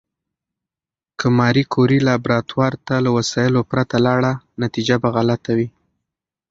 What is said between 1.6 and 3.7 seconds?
کوري لابراتوار ته له وسایلو